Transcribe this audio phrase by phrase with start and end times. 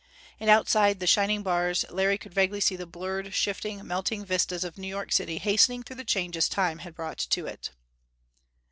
[0.39, 4.75] And outside the shining bars Larry could vaguely see the blurred, shifting, melting vistas of
[4.79, 7.69] New York City hastening through the changes Time had brought to it.